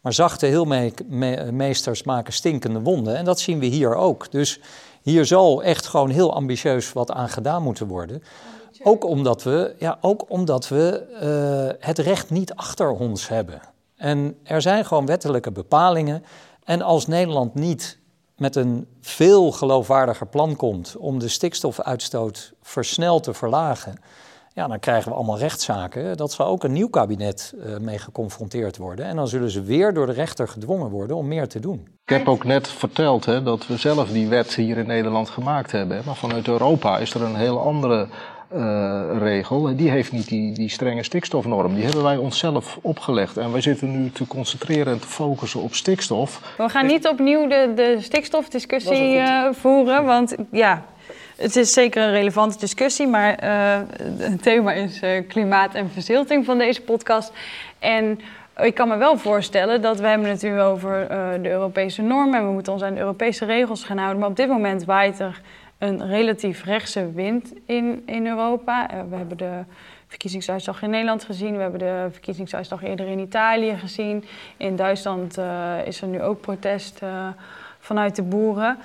[0.00, 3.16] Maar zachte heelmeesters maken stinkende wonden.
[3.16, 4.30] En dat zien we hier ook.
[4.30, 4.60] Dus
[5.02, 8.22] hier zal echt gewoon heel ambitieus wat aan gedaan moeten worden.
[8.82, 11.06] Ook omdat we, ja, ook omdat we
[11.78, 13.60] uh, het recht niet achter ons hebben.
[13.96, 16.24] En er zijn gewoon wettelijke bepalingen.
[16.64, 17.98] En als Nederland niet
[18.36, 23.94] met een veel geloofwaardiger plan komt om de stikstofuitstoot versneld te verlagen
[24.52, 26.16] ja, dan krijgen we allemaal rechtszaken.
[26.16, 29.06] Dat zal ook een nieuw kabinet uh, mee geconfronteerd worden.
[29.06, 31.88] En dan zullen ze weer door de rechter gedwongen worden om meer te doen.
[32.04, 35.72] Ik heb ook net verteld hè, dat we zelf die wet hier in Nederland gemaakt
[35.72, 36.02] hebben.
[36.06, 38.08] Maar vanuit Europa is er een heel andere
[38.54, 39.76] uh, regel.
[39.76, 41.74] Die heeft niet die, die strenge stikstofnorm.
[41.74, 43.36] Die hebben wij onszelf opgelegd.
[43.36, 46.54] En wij zitten nu te concentreren en te focussen op stikstof.
[46.56, 50.04] We gaan niet opnieuw de, de stikstofdiscussie uh, voeren.
[50.04, 50.84] Want ja,
[51.40, 53.80] het is zeker een relevante discussie, maar uh,
[54.18, 57.32] het thema is uh, klimaat en verzilting van deze podcast.
[57.78, 58.20] En
[58.56, 62.38] ik kan me wel voorstellen dat we hebben het nu over uh, de Europese normen
[62.38, 64.20] en we moeten ons aan de Europese regels gaan houden.
[64.20, 65.40] Maar op dit moment waait er
[65.78, 68.90] een relatief rechtse wind in, in Europa.
[68.90, 69.64] Eh, we hebben de
[70.06, 71.56] verkiezingsuitslag in Nederland gezien.
[71.56, 74.24] We hebben de verkiezingsuitslag eerder in Italië gezien.
[74.56, 75.38] In Duitsland
[75.84, 77.00] is er nu ook protest
[77.78, 78.78] vanuit de boeren.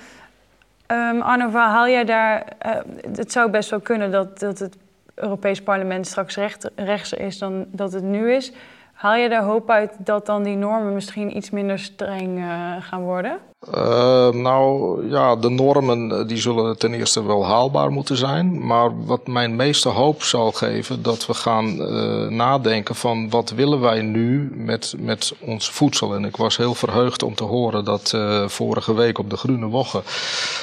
[0.92, 2.52] Um, Arno, haal jij daar...
[2.66, 2.72] Uh,
[3.16, 4.76] het zou best wel kunnen dat, dat het
[5.14, 8.52] Europees Parlement straks recht, rechtser is dan dat het nu is.
[8.92, 12.44] Haal je daar hoop uit dat dan die normen misschien iets minder streng
[12.80, 13.38] gaan worden?
[13.74, 18.66] Uh, nou ja, de normen eh, die zullen ten eerste wel haalbaar moeten zijn.
[18.66, 23.80] Maar wat mijn meeste hoop zal geven, dat we gaan uh, nadenken van wat willen
[23.80, 26.14] wij nu met, met ons voedsel.
[26.14, 29.66] En ik was heel verheugd om te horen dat uh, vorige week op de Groene
[29.66, 30.02] Woche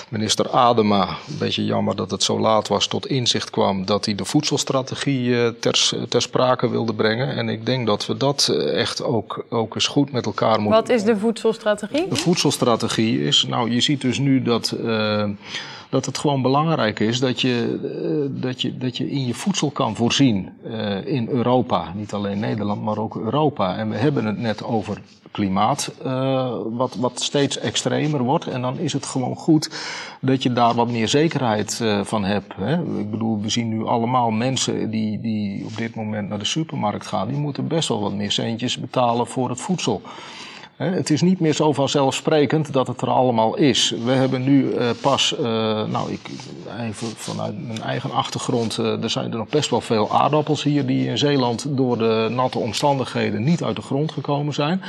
[0.10, 4.16] minister Adema, een beetje jammer dat het zo laat was, tot inzicht kwam dat hij
[4.16, 7.36] de voedselstrategie ter, ter sprake wilde brengen.
[7.36, 10.82] En ik denk dat we dat echt ook, ook eens goed met elkaar moeten...
[10.82, 12.08] Wat is de voedselstrategie?
[12.08, 13.46] De voedselstrategie is.
[13.50, 15.30] Nou, je ziet dus nu dat, uh,
[15.90, 19.70] dat het gewoon belangrijk is dat je, uh, dat je, dat je in je voedsel
[19.70, 21.94] kan voorzien uh, in Europa.
[21.96, 23.78] Niet alleen Nederland, maar ook Europa.
[23.78, 25.02] En we hebben het net over
[25.32, 25.92] klimaat,
[26.72, 28.48] wat, wat steeds extremer wordt.
[28.48, 29.70] En dan is het gewoon goed
[30.22, 32.54] dat je daar wat meer zekerheid van hebt.
[32.56, 33.00] Hè?
[33.00, 37.08] Ik bedoel, we zien nu allemaal mensen die, die op dit moment naar de supermarkt
[37.08, 40.02] gaan, die moeten best wel wat meer centjes betalen voor het voedsel.
[40.92, 43.96] Het is niet meer zo vanzelfsprekend dat het er allemaal is.
[44.06, 45.46] We hebben nu uh, pas, uh,
[45.86, 46.30] nou, ik,
[46.80, 50.86] even vanuit mijn eigen achtergrond, uh, er zijn er nog best wel veel aardappels hier
[50.86, 54.82] die in Zeeland door de natte omstandigheden niet uit de grond gekomen zijn.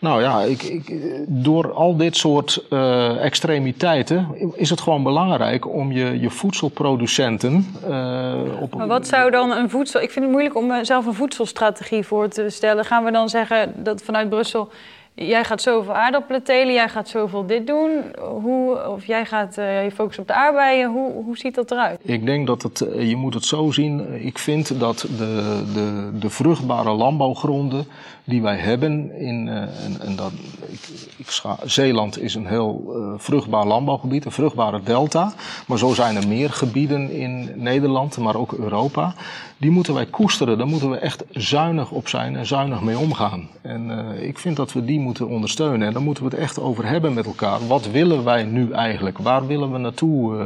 [0.00, 5.92] Nou ja, ik, ik, door al dit soort uh, extremiteiten is het gewoon belangrijk om
[5.92, 8.74] je, je voedselproducenten uh, op.
[8.74, 10.00] Maar wat zou dan een voedsel.
[10.00, 12.84] Ik vind het moeilijk om zelf een voedselstrategie voor te stellen.
[12.84, 14.68] Gaan we dan zeggen dat vanuit Brussel
[15.14, 17.90] jij gaat zoveel aardappelen telen, jij gaat zoveel dit doen.
[18.18, 20.90] Hoe, of jij gaat uh, je focussen op de aardbeien.
[20.90, 22.00] Hoe, hoe ziet dat eruit?
[22.02, 24.24] Ik denk dat het, eh, je moet het zo zien.
[24.24, 27.86] Ik vind dat de, de, de vruchtbare landbouwgronden
[28.30, 30.32] die wij hebben in uh, en, en dat,
[30.66, 30.80] ik,
[31.16, 35.32] ik scha, Zeeland is een heel uh, vruchtbaar landbouwgebied, een vruchtbare delta.
[35.66, 39.14] Maar zo zijn er meer gebieden in Nederland, maar ook Europa.
[39.56, 40.58] Die moeten wij koesteren.
[40.58, 43.48] Daar moeten we echt zuinig op zijn en zuinig mee omgaan.
[43.62, 45.86] En uh, ik vind dat we die moeten ondersteunen.
[45.86, 47.66] En daar moeten we het echt over hebben met elkaar.
[47.66, 49.18] Wat willen wij nu eigenlijk?
[49.18, 50.38] Waar willen we naartoe?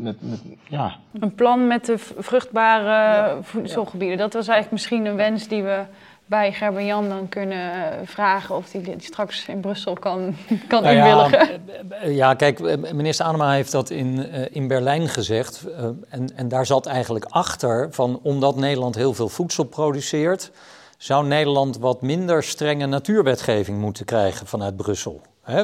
[0.00, 0.96] met, met, ja.
[1.20, 3.42] Een plan met de vruchtbare ja.
[3.42, 4.18] voedselgebieden.
[4.18, 5.82] Dat was eigenlijk misschien een wens die we
[6.26, 10.36] bij Gerben-Jan dan kunnen vragen of hij die straks in Brussel kan,
[10.68, 11.60] kan nou inwilligen.
[12.02, 12.60] Ja, ja, kijk,
[12.92, 15.64] minister Anema heeft dat in, in Berlijn gezegd.
[16.08, 20.50] En, en daar zat eigenlijk achter van omdat Nederland heel veel voedsel produceert,
[20.98, 25.20] zou Nederland wat minder strenge natuurwetgeving moeten krijgen vanuit Brussel.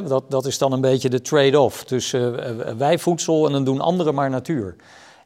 [0.07, 4.13] dat, dat is dan een beetje de trade-off tussen wij voedsel en dan doen anderen
[4.13, 4.75] maar natuur.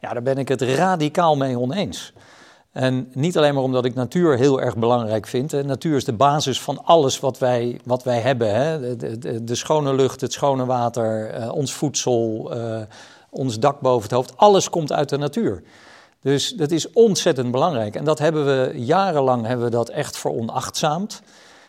[0.01, 2.13] Ja, daar ben ik het radicaal mee oneens.
[2.77, 5.51] En niet alleen maar omdat ik natuur heel erg belangrijk vind.
[5.51, 5.63] Hè.
[5.63, 8.55] Natuur is de basis van alles wat wij, wat wij hebben.
[8.55, 8.95] Hè.
[8.95, 12.81] De, de, de, schone lucht, het schone water, uh, ons voedsel, uh,
[13.29, 14.37] ons dak boven het hoofd.
[14.37, 15.63] Alles komt uit de natuur.
[16.21, 17.95] Dus dat is ontzettend belangrijk.
[17.95, 21.21] En dat hebben we jarenlang hebben we dat echt veronachtzaamd.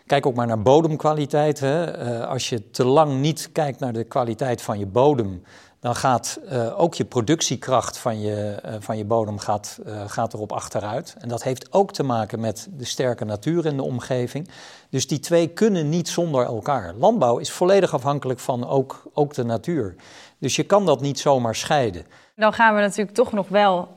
[0.07, 1.61] Kijk ook maar naar bodemkwaliteit.
[1.61, 2.05] Hè.
[2.21, 5.43] Uh, als je te lang niet kijkt naar de kwaliteit van je bodem
[5.81, 10.35] dan gaat uh, ook je productiekracht van je, uh, van je bodem gaat, uh, gaat
[10.35, 11.17] erop achteruit.
[11.19, 14.49] En dat heeft ook te maken met de sterke natuur in de omgeving.
[14.91, 16.95] Dus die twee kunnen niet zonder elkaar.
[16.95, 19.95] Landbouw is volledig afhankelijk van ook, ook de natuur.
[20.39, 22.07] Dus je kan dat niet zomaar scheiden.
[22.37, 23.89] Dan gaan we natuurlijk toch nog wel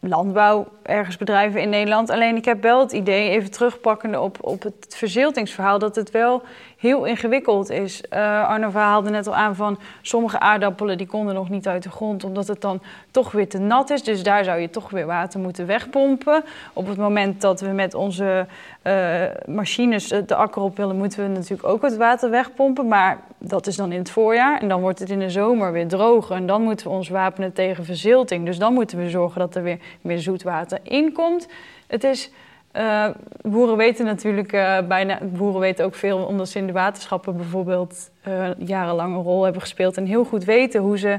[0.00, 2.10] landbouw ergens bedrijven in Nederland.
[2.10, 6.42] Alleen ik heb wel het idee, even terugpakkende op, op het verziltingsverhaal, dat het wel
[6.80, 8.02] heel ingewikkeld is.
[8.12, 11.90] Uh, Arno haalde net al aan van sommige aardappelen die konden nog niet uit de
[11.90, 14.02] grond omdat het dan toch weer te nat is.
[14.02, 16.44] Dus daar zou je toch weer water moeten wegpompen.
[16.72, 18.46] Op het moment dat we met onze
[18.82, 22.88] uh, machines de akker op willen, moeten we natuurlijk ook het water wegpompen.
[22.88, 25.88] Maar dat is dan in het voorjaar en dan wordt het in de zomer weer
[25.88, 26.36] droger.
[26.36, 28.46] En dan moeten we ons wapenen tegen verzilting.
[28.46, 31.48] Dus dan moeten we zorgen dat er weer meer zoetwater inkomt.
[31.86, 32.30] Het is
[32.76, 33.06] uh,
[33.42, 38.10] boeren weten natuurlijk uh, bijna, boeren weten ook veel omdat ze in de waterschappen bijvoorbeeld
[38.28, 41.18] uh, jarenlang een rol hebben gespeeld en heel goed weten hoe ze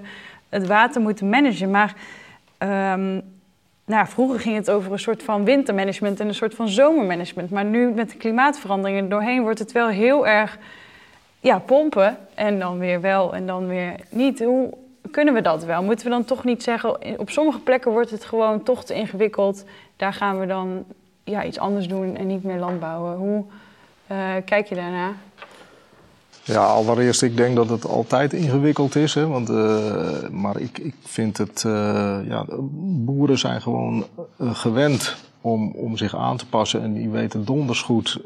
[0.49, 1.71] het water moeten managen.
[1.71, 1.95] Maar
[2.93, 3.21] um,
[3.85, 7.49] nou, vroeger ging het over een soort van wintermanagement en een soort van zomermanagement.
[7.49, 10.57] Maar nu met de klimaatveranderingen doorheen wordt het wel heel erg
[11.39, 14.43] ja, pompen en dan weer wel en dan weer niet.
[14.43, 14.73] Hoe
[15.11, 15.83] kunnen we dat wel?
[15.83, 19.65] Moeten we dan toch niet zeggen, op sommige plekken wordt het gewoon toch te ingewikkeld.
[19.95, 20.85] Daar gaan we dan
[21.23, 23.17] ja, iets anders doen en niet meer landbouwen.
[23.17, 23.43] Hoe
[24.11, 25.13] uh, kijk je daarna?
[26.43, 29.13] Ja, allereerst, ik denk dat het altijd ingewikkeld is.
[29.13, 31.63] Hè, want, uh, maar ik, ik vind het.
[31.67, 32.45] Uh, ja,
[33.05, 34.05] boeren zijn gewoon
[34.39, 36.81] gewend om, om zich aan te passen.
[36.81, 38.19] En die weten donders goed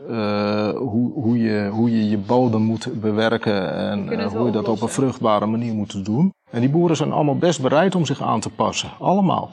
[0.75, 3.73] hoe, hoe, je, hoe je je bodem moet bewerken.
[3.75, 6.33] En hoe je dat op een vruchtbare manier moet doen.
[6.51, 8.89] En die boeren zijn allemaal best bereid om zich aan te passen.
[8.99, 9.49] Allemaal.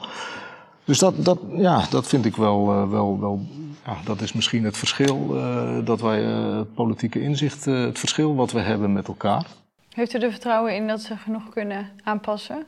[0.85, 3.39] Dus dat, dat, ja, dat vind ik wel, wel, wel
[3.85, 8.35] ja, dat is misschien het verschil uh, dat wij uh, politieke inzicht, uh, het verschil
[8.35, 9.45] wat we hebben met elkaar.
[9.89, 12.65] Heeft u er vertrouwen in dat ze genoeg kunnen aanpassen?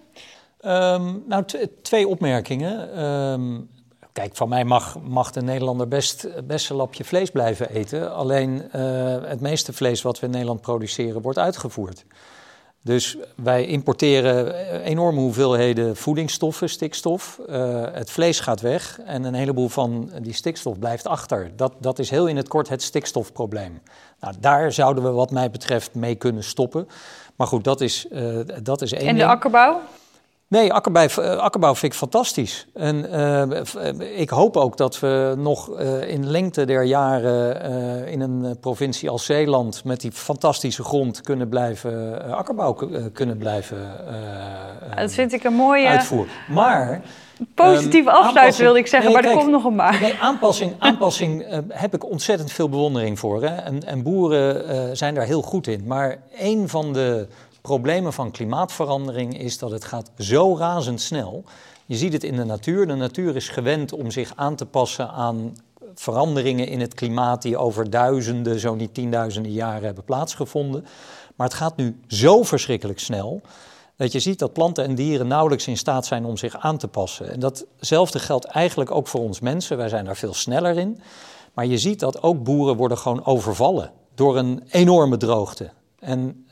[0.65, 1.43] Um, nou,
[1.81, 3.03] twee opmerkingen.
[3.03, 3.69] Um,
[4.11, 8.15] kijk, van mij mag, mag de Nederlander best, best een lapje vlees blijven eten.
[8.15, 8.63] Alleen
[9.25, 12.05] het meeste vlees wat we in Nederland produceren wordt uitgevoerd.
[12.85, 17.39] Dus wij importeren enorme hoeveelheden voedingsstoffen, stikstof.
[17.49, 21.51] Uh, het vlees gaat weg en een heleboel van die stikstof blijft achter.
[21.55, 23.81] Dat, dat is heel in het kort het stikstofprobleem.
[24.19, 26.87] Nou, daar zouden we wat mij betreft mee kunnen stoppen.
[27.35, 29.81] Maar goed, dat is, uh, dat is één En de akkerbouw?
[30.47, 32.67] Nee, akkerbouw, eh, akkerbouw vind ik fantastisch.
[32.73, 38.59] En uh, ik hoop ook dat we nog uh, in lengte der jaren in een
[38.59, 42.73] provincie als Zeeland met die fantastische grond kunnen blijven akkerbouw
[43.13, 43.77] kunnen blijven
[44.95, 46.33] Dat vind ik een mooie uitvoeren.
[46.49, 47.01] Maar
[47.55, 49.99] positieve um, afsluit wilde ik zeggen, nee, maar er komt nog een maar.
[50.01, 53.43] Nee, aanpassing, aanpassing heb ik ontzettend veel bewondering voor.
[53.43, 53.55] Hè?
[53.55, 55.83] En, en boeren zijn daar heel goed in.
[55.87, 57.27] Maar een van de
[57.65, 61.43] problemen van klimaatverandering is dat het gaat zo razendsnel.
[61.85, 62.87] Je ziet het in de natuur.
[62.87, 65.57] De natuur is gewend om zich aan te passen aan
[65.95, 70.85] veranderingen in het klimaat die over duizenden, zo niet tienduizenden jaren hebben plaatsgevonden.
[71.35, 73.41] Maar het gaat nu zo verschrikkelijk snel
[73.95, 76.87] dat je ziet dat planten en dieren nauwelijks in staat zijn om zich aan te
[76.87, 77.31] passen.
[77.31, 79.77] En datzelfde geldt eigenlijk ook voor ons mensen.
[79.77, 80.99] Wij zijn daar veel sneller in.
[81.53, 85.69] Maar je ziet dat ook boeren worden gewoon overvallen door een enorme droogte.
[85.99, 86.44] En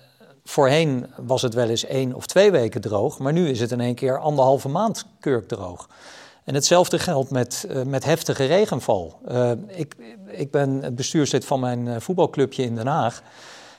[0.44, 3.80] Voorheen was het wel eens één of twee weken droog, maar nu is het in
[3.80, 5.90] één keer anderhalve maand kurkdroog.
[6.44, 9.20] En hetzelfde geldt met, uh, met heftige regenval.
[9.32, 9.96] Uh, ik,
[10.28, 13.22] ik ben bestuurslid van mijn uh, voetbalclubje in Den Haag.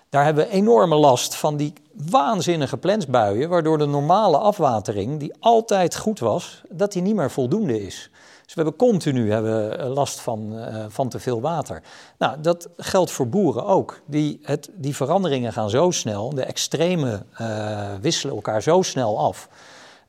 [0.09, 1.73] Daar hebben we enorme last van die
[2.11, 7.87] waanzinnige plensbuien, waardoor de normale afwatering, die altijd goed was, dat die niet meer voldoende
[7.87, 8.11] is.
[8.45, 11.83] Dus we hebben continu hebben eh, last van, uh, van te veel water.
[12.19, 14.01] Nou, dat geldt voor boeren ook.
[14.07, 19.49] Die, het, die veranderingen gaan zo snel, de extreme uh, wisselen elkaar zo snel af,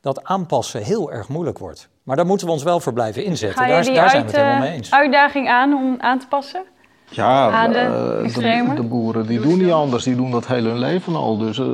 [0.02, 1.90] dat aanpassen heel erg moeilijk wordt.
[2.04, 3.68] Maar daar moeten we ons wel voor blijven inzetten.
[3.68, 4.92] Daar, daar zijn we het helemaal mee eens.
[4.92, 6.64] uitdaging aan om aan te passen?
[7.10, 7.74] Ja, de,
[8.34, 10.04] de, de, boeren die doen niet anders.
[10.04, 11.38] Die doen dat heel hun leven al.
[11.38, 11.68] Dus uh,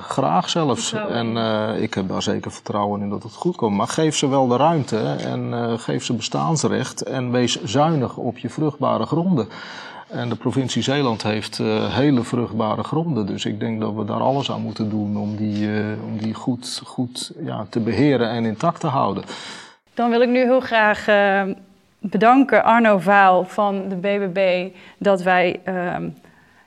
[0.00, 0.92] graag zelfs.
[0.92, 3.76] En uh, ik heb daar zeker vertrouwen in dat het goed komt.
[3.76, 7.02] Maar geef ze wel de ruimte en geef ze bestaansrecht.
[7.02, 9.48] En wees zuinig op je vruchtbare gronden.
[10.08, 11.58] En de provincie Zeeland heeft
[11.88, 13.26] hele vruchtbare gronden.
[13.26, 15.68] Dus ik denk dat we daar alles aan moeten doen om die,
[16.06, 19.24] om die goed, goed ja, te beheren en intact te houden.
[19.94, 21.06] Dan wil ik nu heel graag
[22.02, 25.96] bedanken Arno Vaal van de BBB dat wij uh,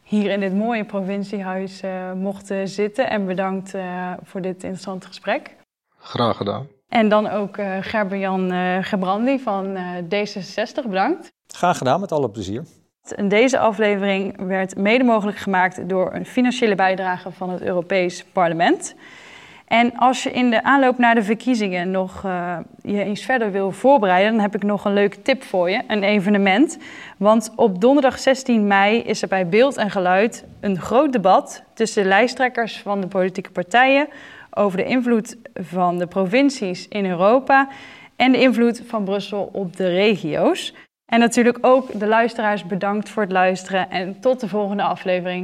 [0.04, 3.10] hier in dit mooie provinciehuis uh, mochten zitten.
[3.10, 5.56] En bedankt uh, voor dit interessante gesprek.
[5.98, 6.67] Graag gedaan.
[6.89, 8.52] En dan ook uh, Gerber-Jan
[8.84, 11.32] Gebrandi van D66, bedankt.
[11.48, 12.63] Graag gedaan, met alle plezier.
[13.15, 18.95] En deze aflevering werd mede mogelijk gemaakt door een financiële bijdrage van het Europees Parlement.
[19.67, 23.71] En als je in de aanloop naar de verkiezingen nog uh, je eens verder wil
[23.71, 26.78] voorbereiden, dan heb ik nog een leuke tip voor je: een evenement.
[27.17, 32.04] Want op donderdag 16 mei is er bij Beeld en Geluid een groot debat tussen
[32.04, 34.08] de lijsttrekkers van de politieke partijen
[34.51, 37.67] over de invloed van de provincies in Europa
[38.15, 40.73] en de invloed van Brussel op de regio's.
[41.06, 45.43] En natuurlijk ook de luisteraars bedankt voor het luisteren en tot de volgende aflevering.